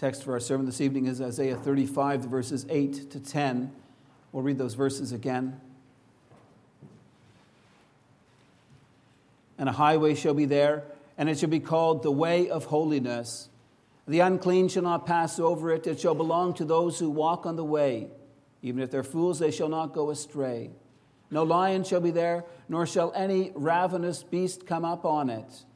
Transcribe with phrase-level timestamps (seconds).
[0.00, 3.70] Text for our sermon this evening is Isaiah 35, verses 8 to 10.
[4.32, 5.60] We'll read those verses again.
[9.58, 10.84] And a highway shall be there,
[11.18, 13.50] and it shall be called the way of holiness.
[14.08, 17.56] The unclean shall not pass over it, it shall belong to those who walk on
[17.56, 18.08] the way.
[18.62, 20.70] Even if they're fools, they shall not go astray.
[21.30, 25.66] No lion shall be there, nor shall any ravenous beast come up on it.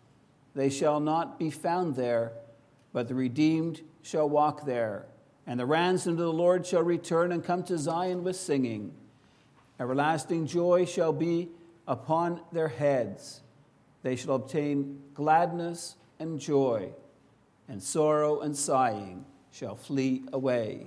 [0.55, 2.33] They shall not be found there,
[2.95, 5.05] but the redeemed shall walk there,
[5.47, 8.95] and the ransomed of the Lord shall return and come to Zion with singing.
[9.81, 11.49] Everlasting joy shall be
[11.89, 13.43] upon their heads.
[14.03, 16.93] They shall obtain gladness and joy,
[17.69, 20.87] and sorrow and sighing shall flee away.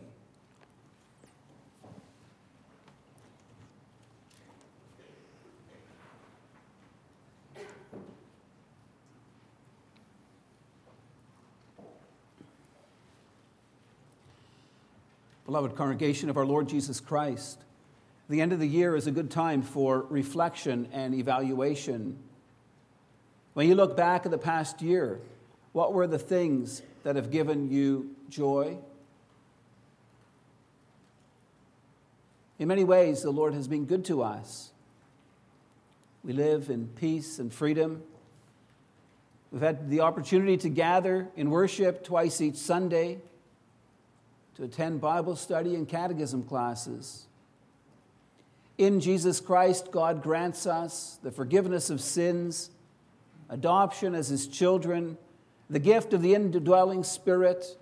[15.47, 17.57] Beloved congregation of our Lord Jesus Christ,
[18.27, 22.17] the end of the year is a good time for reflection and evaluation.
[23.53, 25.21] When you look back at the past year,
[25.71, 28.77] what were the things that have given you joy?
[32.59, 34.71] In many ways, the Lord has been good to us.
[36.25, 38.03] We live in peace and freedom.
[39.53, 43.19] We've had the opportunity to gather in worship twice each Sunday
[44.57, 47.27] to attend Bible study and catechism classes.
[48.79, 52.71] In Jesus Christ, God grants us the forgiveness of sins,
[53.49, 55.15] adoption as His children,
[55.69, 57.77] the gift of the indwelling Spirit,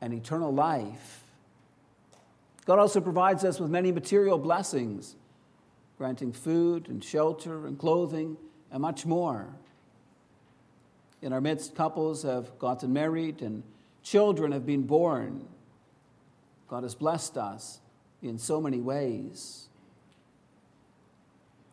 [0.00, 1.22] and eternal life.
[2.66, 5.14] God also provides us with many material blessings,
[5.98, 8.36] granting food and shelter and clothing
[8.72, 9.46] and much more.
[11.22, 13.62] In our midst, couples have gotten married and
[14.08, 15.46] Children have been born.
[16.66, 17.80] God has blessed us
[18.22, 19.68] in so many ways.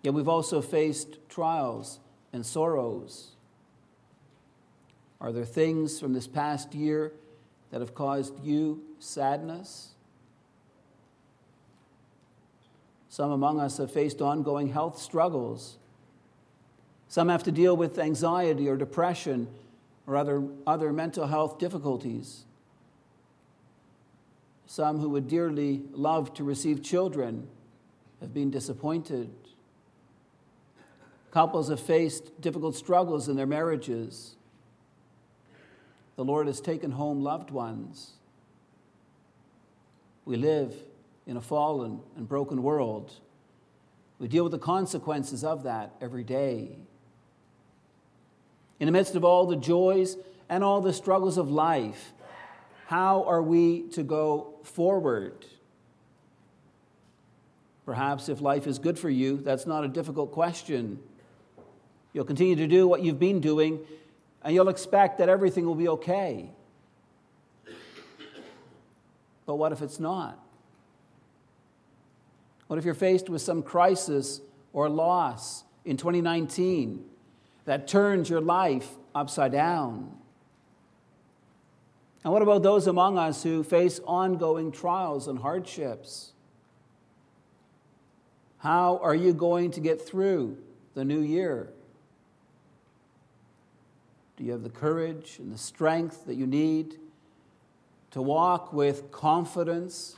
[0.04, 2.02] Yet we've also faced trials
[2.34, 3.36] and sorrows.
[5.22, 7.14] Are there things from this past year
[7.72, 9.94] that have caused you sadness?
[13.08, 15.78] Some among us have faced ongoing health struggles.
[17.08, 19.48] Some have to deal with anxiety or depression
[20.08, 22.46] or other, other mental health difficulties.
[24.66, 27.48] Some who would dearly love to receive children
[28.22, 29.30] have been disappointed.
[31.32, 34.36] Couples have faced difficult struggles in their marriages.
[36.16, 38.14] The Lord has taken home loved ones.
[40.24, 40.74] We live
[41.28, 43.14] in a fallen and broken world.
[44.18, 46.78] We deal with the consequences of that every day.
[48.80, 50.18] In the midst of all the joys
[50.50, 52.14] and all the struggles of life,
[52.88, 55.46] how are we to go forward?
[57.86, 61.00] Perhaps if life is good for you, that's not a difficult question.
[62.14, 63.80] You'll continue to do what you've been doing,
[64.44, 66.50] and you'll expect that everything will be okay.
[69.46, 70.40] But what if it's not?
[72.68, 74.42] What if you're faced with some crisis
[74.74, 77.06] or loss in 2019?
[77.66, 80.16] That turns your life upside down?
[82.24, 86.32] And what about those among us who face ongoing trials and hardships?
[88.58, 90.58] How are you going to get through
[90.96, 91.70] the new year?
[94.38, 96.96] Do you have the courage and the strength that you need
[98.10, 100.18] to walk with confidence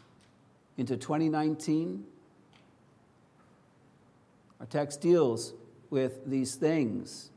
[0.78, 2.06] into 2019?
[4.62, 5.54] Our text deals
[5.90, 7.32] with these things.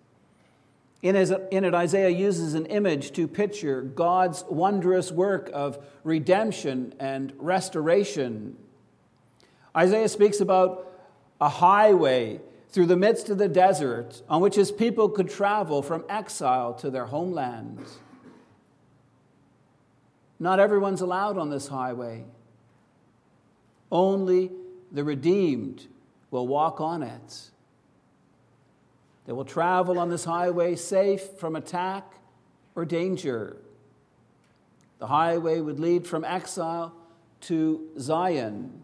[1.03, 8.57] In, it, Isaiah uses an image to picture God's wondrous work of redemption and restoration.
[9.75, 10.93] Isaiah speaks about
[11.41, 16.05] a highway through the midst of the desert on which his people could travel from
[16.09, 17.79] exile to their homeland.
[20.39, 22.25] Not everyone's allowed on this highway,
[23.91, 24.51] only
[24.93, 25.87] the redeemed
[26.31, 27.51] will walk on it.
[29.31, 32.15] They will travel on this highway safe from attack
[32.75, 33.59] or danger.
[34.99, 36.93] The highway would lead from exile
[37.43, 38.83] to Zion.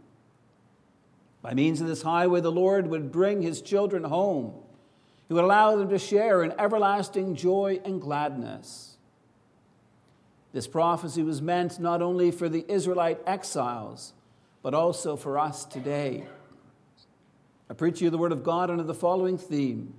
[1.42, 4.54] By means of this highway, the Lord would bring his children home.
[5.26, 8.98] He would allow them to share in everlasting joy and gladness.
[10.52, 14.12] This prophecy was meant not only for the Israelite exiles,
[14.62, 16.24] but also for us today.
[17.68, 19.92] I preach you the word of God under the following theme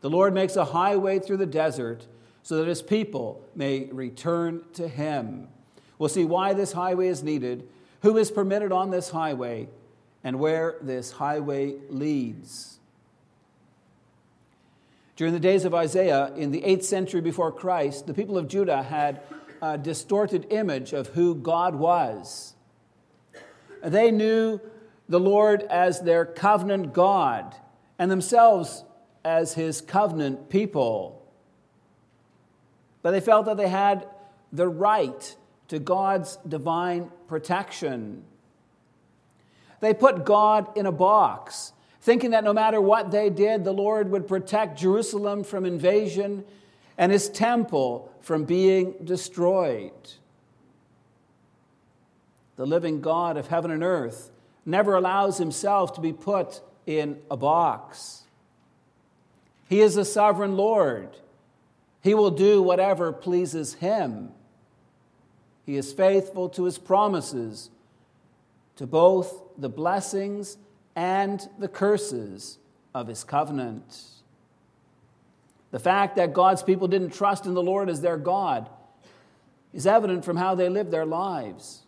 [0.00, 2.06] the Lord makes a highway through the desert
[2.42, 5.48] so that his people may return to him.
[5.98, 7.68] We'll see why this highway is needed,
[8.02, 9.68] who is permitted on this highway,
[10.22, 12.78] and where this highway leads.
[15.16, 18.84] During the days of Isaiah, in the 8th century before Christ, the people of Judah
[18.84, 19.20] had
[19.60, 22.54] a distorted image of who God was.
[23.82, 24.60] They knew
[25.08, 27.56] the Lord as their covenant God
[27.98, 28.84] and themselves
[29.28, 31.22] as his covenant people.
[33.02, 34.08] But they felt that they had
[34.52, 35.36] the right
[35.68, 38.24] to God's divine protection.
[39.80, 44.10] They put God in a box, thinking that no matter what they did, the Lord
[44.10, 46.44] would protect Jerusalem from invasion
[46.96, 49.92] and his temple from being destroyed.
[52.56, 54.30] The living God of heaven and earth
[54.64, 58.24] never allows himself to be put in a box.
[59.68, 61.10] He is a sovereign Lord.
[62.02, 64.30] He will do whatever pleases him.
[65.66, 67.70] He is faithful to his promises,
[68.76, 70.56] to both the blessings
[70.96, 72.58] and the curses
[72.94, 74.02] of his covenant.
[75.70, 78.70] The fact that God's people didn't trust in the Lord as their God
[79.74, 81.82] is evident from how they lived their lives.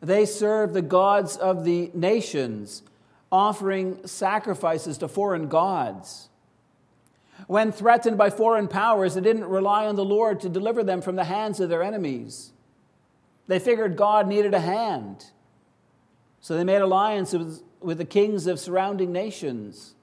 [0.00, 2.82] They served the gods of the nations,
[3.32, 6.28] offering sacrifices to foreign gods.
[7.46, 11.16] When threatened by foreign powers, they didn't rely on the Lord to deliver them from
[11.16, 12.52] the hands of their enemies.
[13.48, 15.24] They figured God needed a hand.
[16.40, 19.94] So they made alliances with the kings of surrounding nations.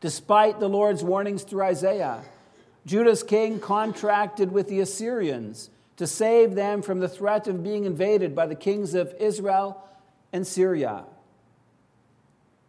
[0.00, 2.22] Despite the Lord's warnings through Isaiah,
[2.84, 8.34] Judah's king contracted with the Assyrians to save them from the threat of being invaded
[8.34, 9.82] by the kings of Israel
[10.32, 11.04] and Syria.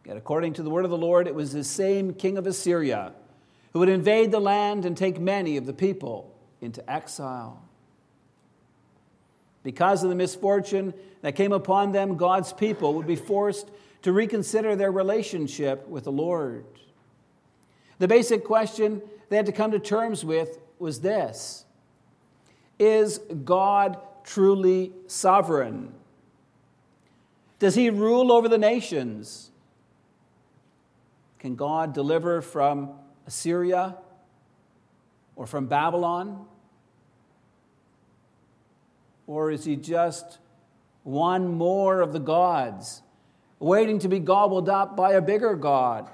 [0.09, 3.13] Yet, according to the word of the Lord, it was the same king of Assyria
[3.73, 7.61] who would invade the land and take many of the people into exile.
[9.61, 13.69] Because of the misfortune that came upon them, God's people would be forced
[14.01, 16.65] to reconsider their relationship with the Lord.
[17.99, 21.65] The basic question they had to come to terms with was this
[22.79, 25.93] Is God truly sovereign?
[27.59, 29.51] Does he rule over the nations?
[31.39, 32.91] Can God deliver from
[33.25, 33.95] Assyria
[35.35, 36.45] or from Babylon?
[39.25, 40.39] Or is he just
[41.03, 43.01] one more of the gods,
[43.59, 46.09] waiting to be gobbled up by a bigger God?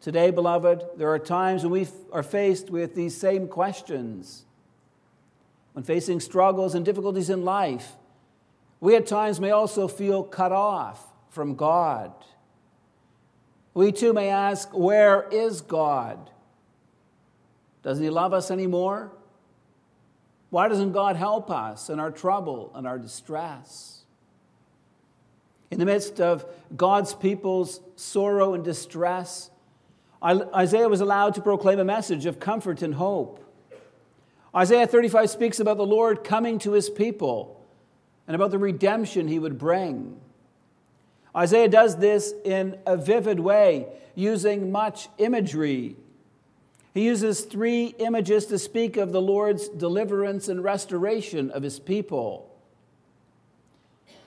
[0.00, 4.44] Today, beloved, there are times when we are faced with these same questions.
[5.72, 7.92] When facing struggles and difficulties in life,
[8.80, 12.12] we at times may also feel cut off from God.
[13.78, 16.30] We too may ask, Where is God?
[17.84, 19.12] Doesn't He love us anymore?
[20.50, 24.02] Why doesn't God help us in our trouble and our distress?
[25.70, 26.44] In the midst of
[26.76, 29.48] God's people's sorrow and distress,
[30.20, 33.44] Isaiah was allowed to proclaim a message of comfort and hope.
[34.52, 37.64] Isaiah 35 speaks about the Lord coming to his people
[38.26, 40.20] and about the redemption he would bring.
[41.38, 45.94] Isaiah does this in a vivid way, using much imagery.
[46.92, 52.52] He uses three images to speak of the Lord's deliverance and restoration of his people.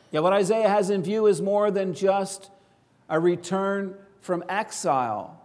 [0.09, 2.49] Yet, what Isaiah has in view is more than just
[3.09, 5.37] a return from exile.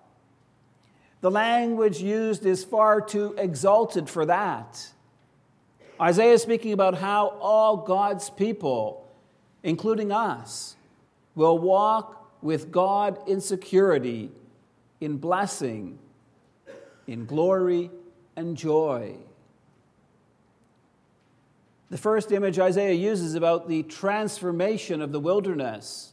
[1.22, 4.88] The language used is far too exalted for that.
[6.00, 9.04] Isaiah is speaking about how all God's people,
[9.64, 10.75] including us,
[11.36, 14.32] will walk with God in security,
[15.00, 16.00] in blessing,
[17.06, 17.90] in glory
[18.34, 19.14] and joy.
[21.90, 26.12] The first image Isaiah uses about the transformation of the wilderness.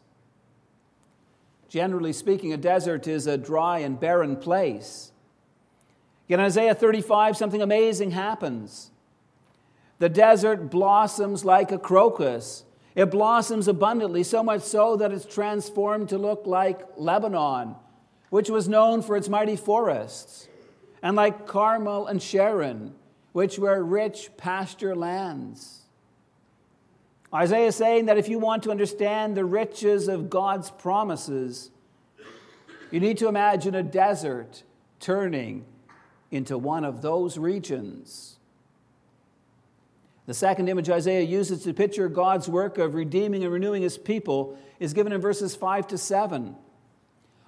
[1.68, 5.12] Generally speaking, a desert is a dry and barren place.
[6.30, 8.92] In Isaiah 35, something amazing happens.
[9.98, 12.65] The desert blossoms like a crocus.
[12.96, 17.76] It blossoms abundantly, so much so that it's transformed to look like Lebanon,
[18.30, 20.48] which was known for its mighty forests,
[21.02, 22.94] and like Carmel and Sharon,
[23.32, 25.82] which were rich pasture lands.
[27.34, 31.72] Isaiah is saying that if you want to understand the riches of God's promises,
[32.92, 34.62] you need to imagine a desert
[35.00, 35.66] turning
[36.30, 38.33] into one of those regions.
[40.25, 44.58] The second image Isaiah uses to picture God's work of redeeming and renewing his people
[44.80, 46.56] is given in verses 5 to 7.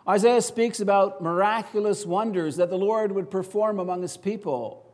[0.07, 4.85] Isaiah speaks about miraculous wonders that the Lord would perform among his people.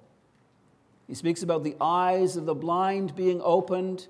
[1.08, 4.08] He speaks about the eyes of the blind being opened,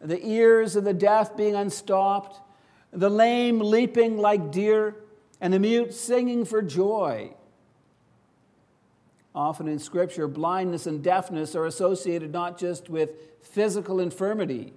[0.00, 2.40] the ears of the deaf being unstopped,
[2.92, 4.96] the lame leaping like deer,
[5.40, 7.32] and the mute singing for joy.
[9.34, 13.10] Often in Scripture, blindness and deafness are associated not just with
[13.42, 14.74] physical infirmity,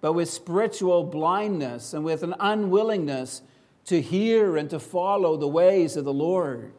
[0.00, 3.42] but with spiritual blindness and with an unwillingness
[3.86, 6.72] to hear and to follow the ways of the Lord.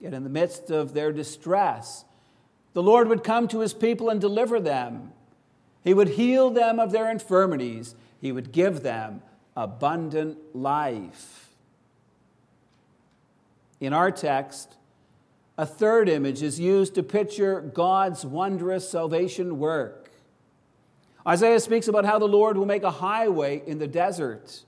[0.00, 2.04] Yet, in the midst of their distress,
[2.72, 5.12] the Lord would come to his people and deliver them.
[5.84, 7.94] He would heal them of their infirmities.
[8.20, 9.22] He would give them
[9.56, 11.50] abundant life.
[13.80, 14.76] In our text,
[15.58, 20.10] a third image is used to picture God's wondrous salvation work.
[21.26, 24.64] Isaiah speaks about how the Lord will make a highway in the desert.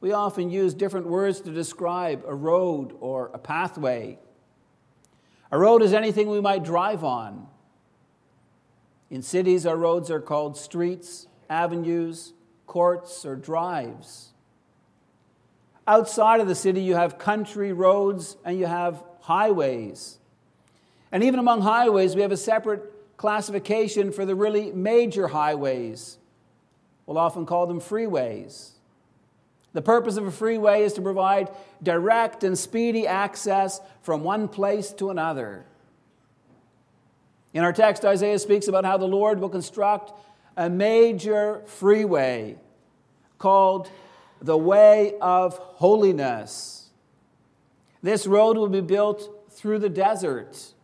[0.00, 4.18] We often use different words to describe a road or a pathway.
[5.50, 7.46] A road is anything we might drive on.
[9.10, 12.34] In cities, our roads are called streets, avenues,
[12.66, 14.33] courts, or drives.
[15.86, 20.18] Outside of the city, you have country roads and you have highways.
[21.12, 26.18] And even among highways, we have a separate classification for the really major highways.
[27.06, 28.70] We'll often call them freeways.
[29.74, 31.50] The purpose of a freeway is to provide
[31.82, 35.66] direct and speedy access from one place to another.
[37.52, 40.12] In our text, Isaiah speaks about how the Lord will construct
[40.56, 42.56] a major freeway
[43.38, 43.90] called
[44.44, 46.90] the Way of Holiness.
[48.02, 50.74] This road will be built through the desert.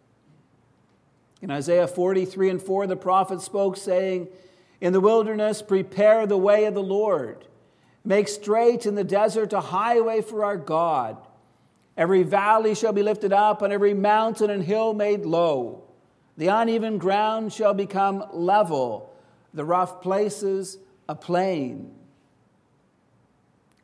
[1.42, 4.28] In Isaiah 43 and 4, the prophet spoke, saying,
[4.80, 7.44] In the wilderness, prepare the way of the Lord.
[8.02, 11.18] Make straight in the desert a highway for our God.
[11.98, 15.84] Every valley shall be lifted up, and every mountain and hill made low.
[16.38, 19.14] The uneven ground shall become level,
[19.52, 21.99] the rough places a plain.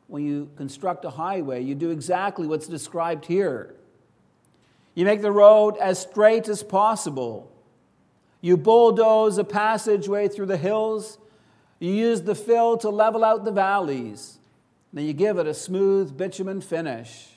[0.07, 3.75] When you construct a highway, you do exactly what's described here.
[4.95, 7.51] You make the road as straight as possible.
[8.41, 11.17] You bulldoze a passageway through the hills
[11.79, 14.39] you use the fill to level out the valleys.
[14.93, 17.27] Then you give it a smooth bitumen finish.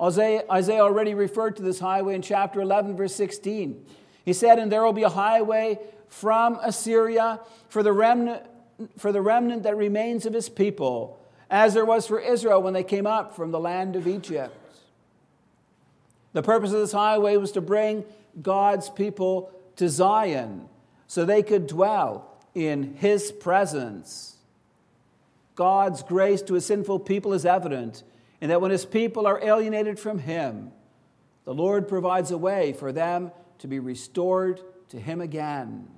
[0.00, 3.84] Isaiah, Isaiah already referred to this highway in chapter 11, verse 16.
[4.24, 5.78] He said, And there will be a highway
[6.08, 8.42] from Assyria for the remnant,
[8.98, 12.84] for the remnant that remains of his people, as there was for Israel when they
[12.84, 14.56] came up from the land of Egypt.
[16.32, 18.04] The purpose of this highway was to bring
[18.42, 20.68] God's people to Zion
[21.06, 24.36] so they could dwell in his presence.
[25.54, 28.02] God's grace to his sinful people is evident
[28.40, 30.72] in that when his people are alienated from him,
[31.44, 35.88] the Lord provides a way for them to be restored to him again.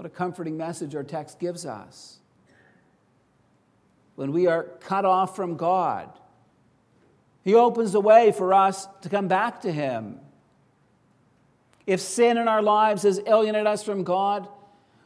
[0.00, 2.20] What a comforting message our text gives us.
[4.14, 6.08] When we are cut off from God,
[7.44, 10.18] he opens the way for us to come back to him.
[11.86, 14.48] If sin in our lives has alienated us from God,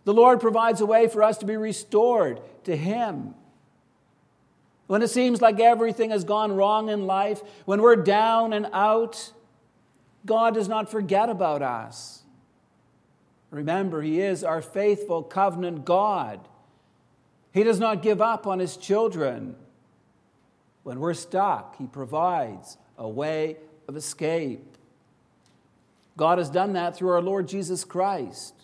[0.04, 3.34] the Lord provides a way for us to be restored to Him.
[4.86, 9.32] When it seems like everything has gone wrong in life, when we're down and out,
[10.24, 12.23] God does not forget about us.
[13.54, 16.40] Remember, He is our faithful covenant God.
[17.52, 19.54] He does not give up on His children.
[20.82, 24.76] When we're stuck, He provides a way of escape.
[26.16, 28.54] God has done that through our Lord Jesus Christ.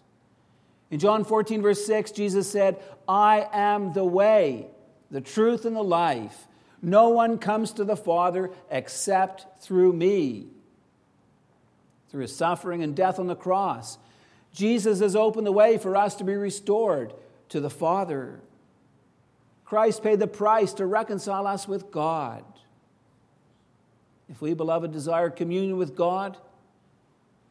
[0.90, 4.66] In John 14, verse 6, Jesus said, I am the way,
[5.08, 6.48] the truth, and the life.
[6.82, 10.48] No one comes to the Father except through me.
[12.08, 13.96] Through his suffering and death on the cross,
[14.52, 17.14] Jesus has opened the way for us to be restored
[17.50, 18.40] to the Father.
[19.64, 22.44] Christ paid the price to reconcile us with God.
[24.28, 26.36] If we, beloved, desire communion with God,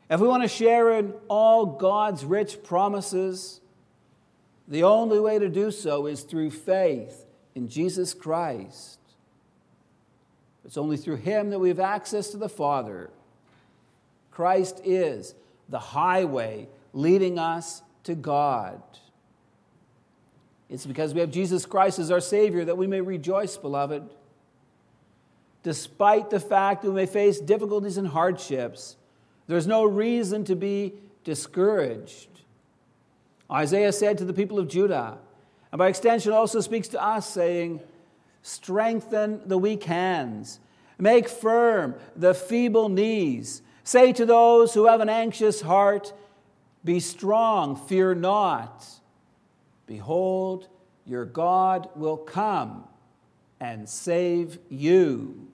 [0.09, 3.61] if we want to share in all God's rich promises,
[4.67, 7.25] the only way to do so is through faith
[7.55, 8.99] in Jesus Christ.
[10.65, 13.09] It's only through Him that we have access to the Father.
[14.31, 15.35] Christ is
[15.67, 18.81] the highway leading us to God.
[20.69, 24.03] It's because we have Jesus Christ as our Savior that we may rejoice, beloved.
[25.63, 28.95] Despite the fact that we may face difficulties and hardships,
[29.47, 30.93] there's no reason to be
[31.23, 32.29] discouraged.
[33.51, 35.17] Isaiah said to the people of Judah,
[35.71, 37.81] And by extension, also speaks to us, saying,
[38.41, 40.59] Strengthen the weak hands,
[40.97, 43.61] make firm the feeble knees.
[43.83, 46.13] Say to those who have an anxious heart,
[46.83, 48.85] Be strong, fear not.
[49.85, 50.67] Behold,
[51.05, 52.85] your God will come
[53.59, 55.47] and save you.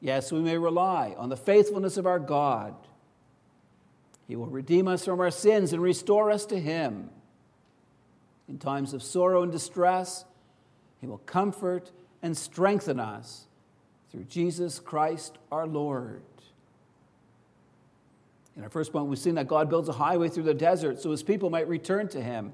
[0.00, 2.74] Yes, we may rely on the faithfulness of our God.
[4.28, 7.10] He will redeem us from our sins and restore us to Him.
[8.48, 10.24] In times of sorrow and distress,
[11.00, 11.90] He will comfort
[12.22, 13.46] and strengthen us
[14.10, 16.22] through Jesus Christ our Lord.
[18.56, 21.10] In our first point, we've seen that God builds a highway through the desert so
[21.10, 22.52] his people might return to him.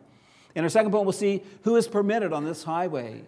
[0.54, 3.22] In our second point, we'll see who is permitted on this highway.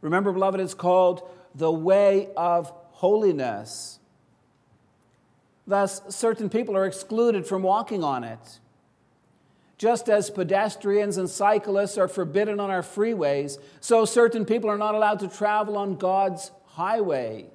[0.00, 3.98] Remember, beloved, it's called the way of holiness.
[5.66, 8.60] Thus, certain people are excluded from walking on it.
[9.78, 14.94] Just as pedestrians and cyclists are forbidden on our freeways, so certain people are not
[14.94, 17.46] allowed to travel on God's highway.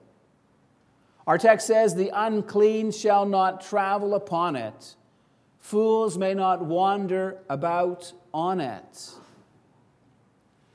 [1.28, 4.96] Our text says, The unclean shall not travel upon it,
[5.60, 9.12] fools may not wander about on it.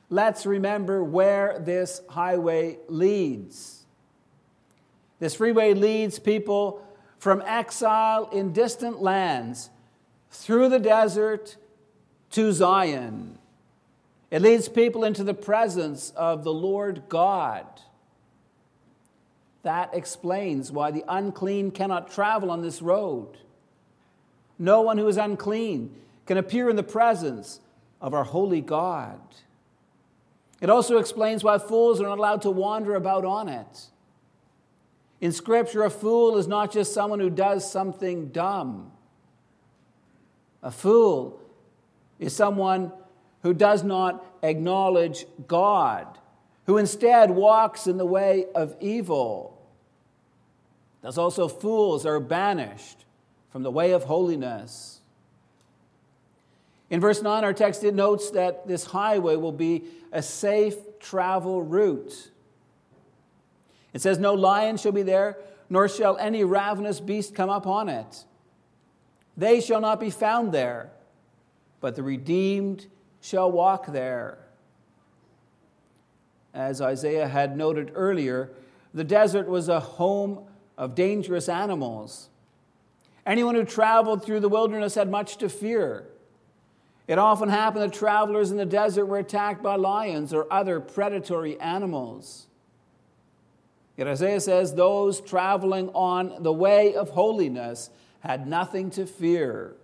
[0.08, 3.84] Let's remember where this highway leads.
[5.18, 6.86] This freeway leads people
[7.18, 9.70] from exile in distant lands
[10.30, 11.56] through the desert
[12.30, 13.38] to Zion.
[14.30, 17.66] It leads people into the presence of the Lord God.
[19.66, 23.36] That explains why the unclean cannot travel on this road.
[24.60, 25.92] No one who is unclean
[26.24, 27.58] can appear in the presence
[28.00, 29.18] of our holy God.
[30.60, 33.86] It also explains why fools are not allowed to wander about on it.
[35.20, 38.92] In Scripture, a fool is not just someone who does something dumb.
[40.62, 41.40] A fool
[42.20, 42.92] is someone
[43.42, 46.06] who does not acknowledge God,
[46.66, 49.54] who instead walks in the way of evil.
[51.02, 53.04] Thus, also, fools are banished
[53.50, 55.00] from the way of holiness.
[56.90, 62.30] In verse 9, our text notes that this highway will be a safe travel route.
[63.92, 68.24] It says, No lion shall be there, nor shall any ravenous beast come upon it.
[69.36, 70.90] They shall not be found there,
[71.80, 72.86] but the redeemed
[73.20, 74.38] shall walk there.
[76.54, 78.50] As Isaiah had noted earlier,
[78.94, 80.44] the desert was a home
[80.76, 82.28] of dangerous animals.
[83.24, 86.06] Anyone who traveled through the wilderness had much to fear.
[87.08, 91.58] It often happened that travelers in the desert were attacked by lions or other predatory
[91.60, 92.46] animals.
[93.96, 99.74] Yet Isaiah says those traveling on the way of holiness had nothing to fear.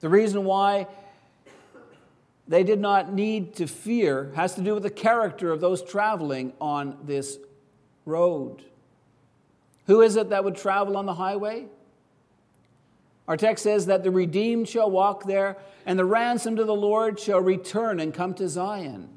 [0.00, 0.86] The reason why
[2.46, 6.52] they did not need to fear has to do with the character of those traveling
[6.60, 7.38] on this
[8.04, 8.62] road.
[9.88, 11.66] Who is it that would travel on the highway?
[13.26, 17.18] Our text says that the redeemed shall walk there, and the ransomed of the Lord
[17.18, 19.08] shall return and come to Zion.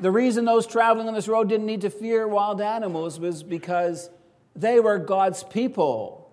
[0.00, 4.08] The reason those traveling on this road didn't need to fear wild animals was because
[4.56, 6.30] they were God's people.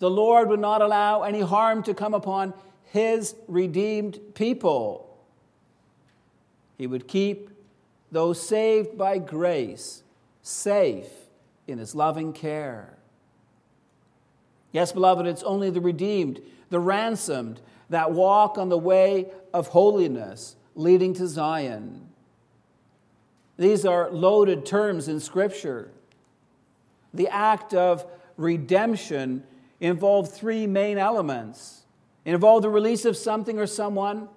[0.00, 2.52] The Lord would not allow any harm to come upon
[2.84, 5.18] his redeemed people.
[6.76, 7.50] He would keep
[8.12, 10.02] those saved by grace
[10.42, 11.08] safe
[11.66, 12.96] in his loving care.
[14.72, 20.56] Yes, beloved, it's only the redeemed, the ransomed, that walk on the way of holiness
[20.74, 22.08] leading to Zion.
[23.56, 25.90] These are loaded terms in Scripture.
[27.12, 29.42] The act of redemption
[29.80, 31.82] involved three main elements.
[32.24, 34.28] It involved the release of something or someone,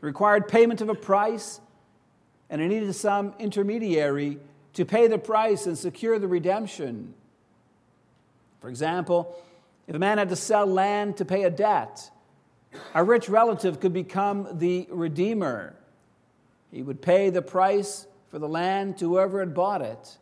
[0.00, 1.60] required payment of a price,
[2.48, 4.38] and it needed some intermediary
[4.74, 7.14] to pay the price and secure the redemption.
[8.60, 9.36] For example,
[9.86, 12.10] if a man had to sell land to pay a debt,
[12.94, 15.74] a rich relative could become the redeemer.
[16.70, 20.18] He would pay the price for the land to whoever had bought it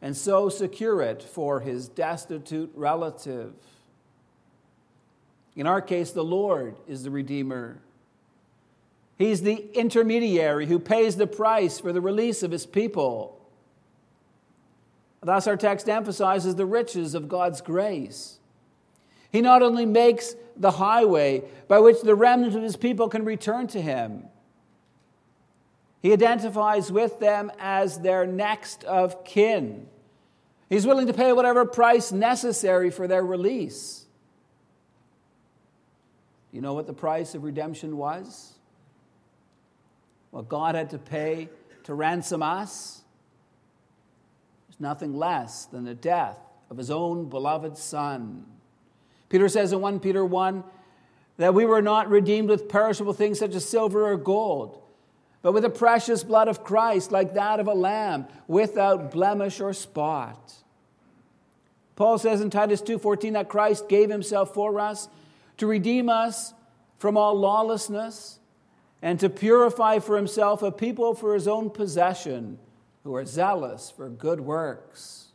[0.00, 3.54] and so secure it for his destitute relative.
[5.54, 7.78] In our case, the Lord is the Redeemer.
[9.16, 13.38] He's the intermediary who pays the price for the release of his people.
[15.22, 18.38] Thus, our text emphasizes the riches of God's grace.
[19.30, 23.68] He not only makes the highway by which the remnant of his people can return
[23.68, 24.24] to him,
[26.00, 29.86] he identifies with them as their next of kin.
[30.68, 34.04] He's willing to pay whatever price necessary for their release.
[36.50, 38.54] Do you know what the price of redemption was?
[40.32, 41.48] What God had to pay
[41.84, 43.01] to ransom us
[44.82, 46.36] nothing less than the death
[46.68, 48.44] of his own beloved Son.
[49.30, 50.62] Peter says in 1 Peter 1
[51.38, 54.82] that we were not redeemed with perishable things such as silver or gold,
[55.40, 59.72] but with the precious blood of Christ, like that of a lamb, without blemish or
[59.72, 60.52] spot.
[61.96, 65.08] Paul says in Titus 2:14 that Christ gave himself for us
[65.56, 66.52] to redeem us
[66.98, 68.38] from all lawlessness
[69.00, 72.58] and to purify for himself a people for his own possession
[73.04, 75.26] who are zealous for good works.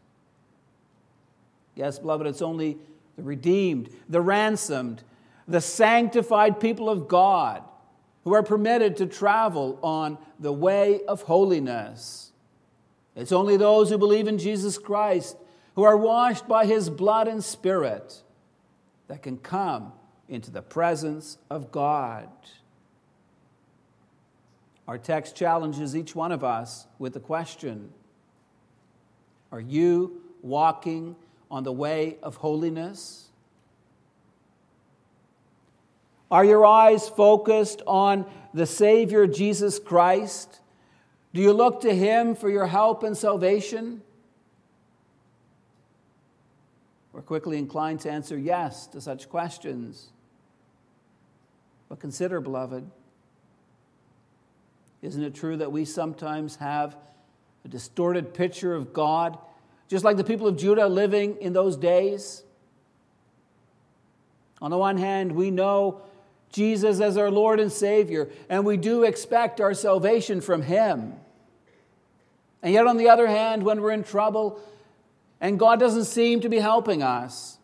[1.76, 2.78] Yes, beloved, it's only
[3.16, 5.04] the redeemed, the ransomed,
[5.48, 7.64] the sanctified people of God
[8.24, 12.32] who are permitted to travel on the way of holiness.
[13.16, 15.38] It's only those who believe in Jesus Christ,
[15.76, 18.22] who are washed by his blood and spirit,
[19.08, 19.94] that can come
[20.28, 22.28] into the presence of God.
[24.88, 27.92] Our text challenges each one of us with the question
[29.52, 31.16] Are you walking
[31.52, 33.26] on the way of holiness?
[36.30, 40.60] Are your eyes focused on the Savior Jesus Christ?
[41.34, 44.02] Do you look to Him for your help and salvation?
[47.14, 50.10] We're quickly inclined to answer yes to such questions.
[51.90, 52.90] But consider, beloved,
[55.02, 56.98] isn't it true that we sometimes have
[57.64, 59.38] a distorted picture of God,
[59.88, 62.44] just like the people of Judah living in those days?
[64.62, 66.02] On the one hand, we know
[66.52, 71.14] Jesus as our Lord and Savior, and we do expect our salvation from Him.
[72.64, 74.60] And yet, on the other hand, when we're in trouble
[75.40, 77.60] and God doesn't seem to be helping us,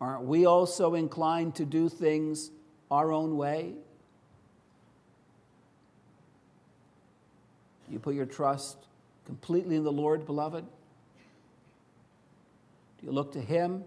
[0.00, 2.50] aren't we also inclined to do things
[2.90, 3.74] our own way?
[7.94, 8.76] You put your trust
[9.24, 10.64] completely in the Lord, beloved?
[12.98, 13.84] Do you look to Him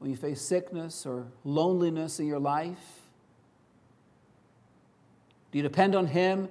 [0.00, 3.02] when you face sickness or loneliness in your life?
[5.52, 6.48] Do you depend on Him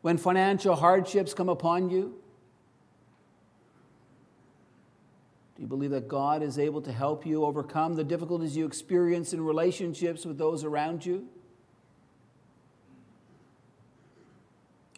[0.00, 2.14] when financial hardships come upon you?
[5.54, 9.34] Do you believe that God is able to help you overcome the difficulties you experience
[9.34, 11.28] in relationships with those around you?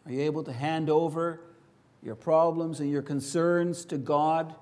[0.09, 1.39] Are you able to hand over
[2.03, 4.55] your problems and your concerns to God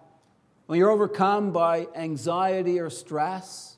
[0.67, 3.77] when you're overcome by anxiety or stress?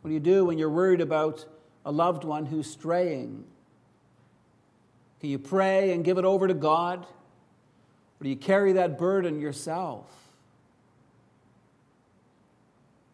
[0.00, 1.44] What do you do when you're worried about
[1.84, 3.42] a loved one who's straying?
[5.18, 7.00] Can you pray and give it over to God?
[7.00, 10.06] Or do you carry that burden yourself?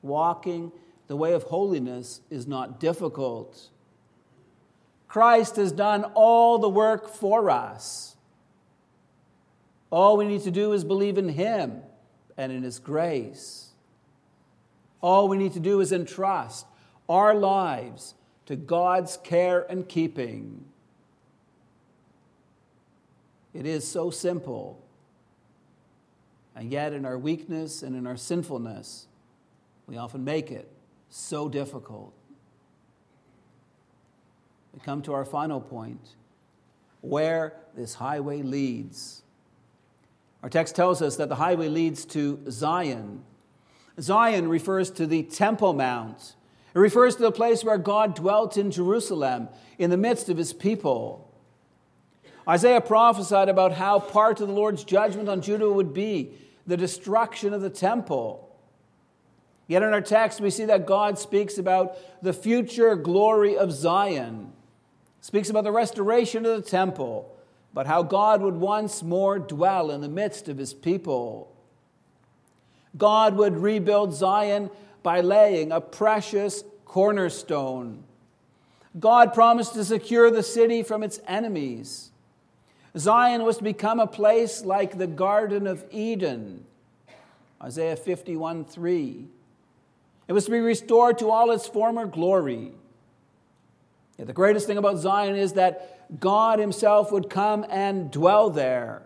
[0.03, 0.73] Walking
[1.07, 3.71] the way of holiness is not difficult.
[5.09, 8.17] Christ has done all the work for us.
[9.91, 11.83] All we need to do is believe in Him
[12.37, 13.71] and in His grace.
[15.01, 16.67] All we need to do is entrust
[17.09, 18.15] our lives
[18.47, 20.67] to God's care and keeping.
[23.55, 24.85] It is so simple.
[26.55, 29.07] And yet, in our weakness and in our sinfulness,
[29.87, 30.71] we often make it
[31.09, 32.18] so difficult.
[34.73, 36.17] We come to our final point
[37.01, 39.23] where this highway leads.
[40.43, 43.25] Our text tells us that the highway leads to Zion.
[44.01, 46.35] Zion refers to the Temple Mount
[46.75, 50.53] it refers to the place where God dwelt in Jerusalem in the midst of his
[50.53, 51.29] people.
[52.47, 56.33] Isaiah prophesied about how part of the Lord's judgment on Judah would be
[56.67, 58.57] the destruction of the temple.
[59.67, 64.53] Yet in our text, we see that God speaks about the future glory of Zion,
[65.21, 67.35] speaks about the restoration of the temple,
[67.75, 71.55] but how God would once more dwell in the midst of his people.
[72.97, 74.71] God would rebuild Zion
[75.03, 78.05] by laying a precious cornerstone.
[78.99, 82.11] God promised to secure the city from its enemies.
[82.97, 86.65] Zion was to become a place like the Garden of Eden.
[87.63, 89.27] Isaiah 51 3.
[90.27, 92.73] It was to be restored to all its former glory.
[94.19, 99.03] The greatest thing about Zion is that God Himself would come and dwell there.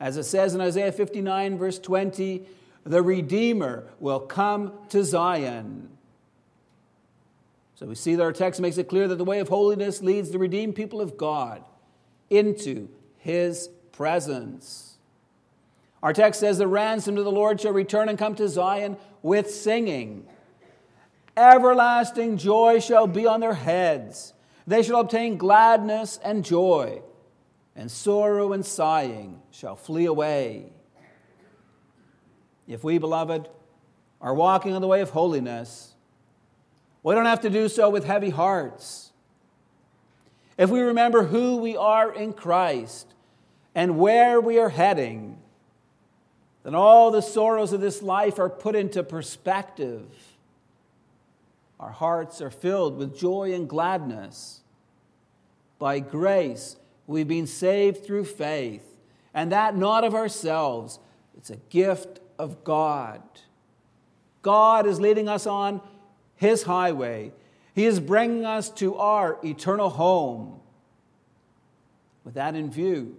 [0.00, 2.46] As it says in Isaiah 59, verse 20,
[2.84, 5.90] the Redeemer will come to Zion.
[7.74, 10.30] So we see that our text makes it clear that the way of holiness leads
[10.30, 11.62] the redeemed people of God
[12.30, 14.96] into his presence.
[16.02, 19.50] Our text says, The ransom to the Lord shall return and come to Zion with
[19.50, 20.26] singing.
[21.36, 24.34] Everlasting joy shall be on their heads.
[24.66, 27.02] They shall obtain gladness and joy,
[27.74, 30.72] and sorrow and sighing shall flee away.
[32.68, 33.48] If we, beloved,
[34.20, 35.94] are walking in the way of holiness,
[37.02, 39.12] we don't have to do so with heavy hearts.
[40.58, 43.14] If we remember who we are in Christ
[43.74, 45.38] and where we are heading,
[46.62, 50.06] then all the sorrows of this life are put into perspective.
[51.80, 54.60] Our hearts are filled with joy and gladness.
[55.78, 58.84] By grace, we've been saved through faith,
[59.32, 60.98] and that not of ourselves.
[61.38, 63.22] It's a gift of God.
[64.42, 65.80] God is leading us on
[66.36, 67.32] His highway,
[67.74, 70.60] He is bringing us to our eternal home.
[72.24, 73.16] With that in view,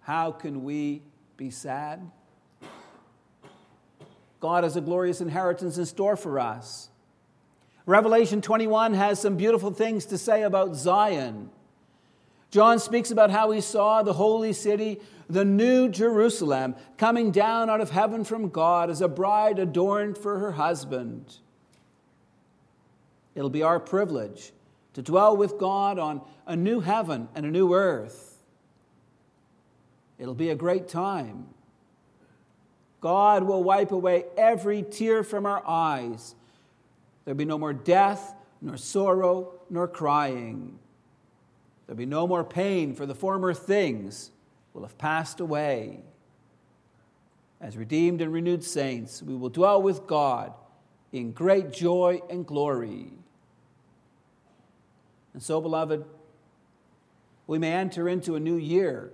[0.00, 1.02] how can we
[1.36, 2.10] be sad?
[4.40, 6.88] God has a glorious inheritance in store for us.
[7.86, 11.50] Revelation 21 has some beautiful things to say about Zion.
[12.50, 17.80] John speaks about how he saw the holy city, the new Jerusalem, coming down out
[17.80, 21.38] of heaven from God as a bride adorned for her husband.
[23.34, 24.52] It'll be our privilege
[24.92, 28.42] to dwell with God on a new heaven and a new earth.
[30.18, 31.48] It'll be a great time.
[33.00, 36.36] God will wipe away every tear from our eyes.
[37.24, 40.78] There'll be no more death, nor sorrow, nor crying.
[41.86, 44.30] There'll be no more pain, for the former things
[44.72, 46.00] will have passed away.
[47.60, 50.52] As redeemed and renewed saints, we will dwell with God
[51.12, 53.12] in great joy and glory.
[55.34, 56.04] And so, beloved,
[57.46, 59.12] we may enter into a new year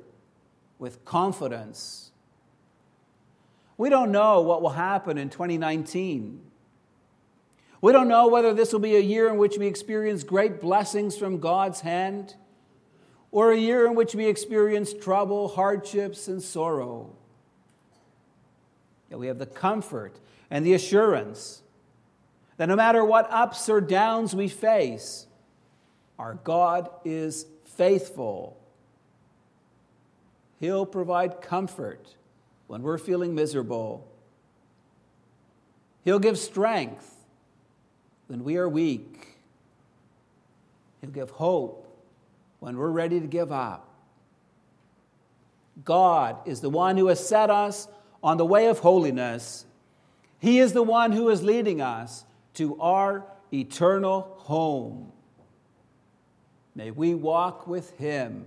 [0.79, 2.09] with confidence
[3.79, 6.40] we don't know what will happen in 2019.
[7.81, 11.17] We don't know whether this will be a year in which we experience great blessings
[11.17, 12.35] from God's hand
[13.31, 17.14] or a year in which we experience trouble, hardships, and sorrow.
[19.11, 20.19] Yet we have the comfort
[20.51, 21.62] and the assurance
[22.57, 25.27] that no matter what ups or downs we face,
[26.19, 28.59] our God is faithful.
[30.59, 32.17] He'll provide comfort
[32.67, 34.11] when we're feeling miserable.
[36.05, 37.18] He'll give strength
[38.29, 39.38] when we are weak.
[41.01, 41.87] He'll give hope
[42.61, 43.88] when we're ready to give up.
[45.85, 47.88] God is the one who has set us
[48.23, 49.64] on the way of holiness.
[50.38, 55.12] He is the one who is leading us to our eternal home.
[56.75, 58.47] May we walk with Him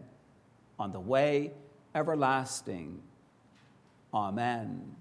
[0.80, 1.52] on the way
[1.96, 3.02] everlasting.
[4.14, 4.96] Amen.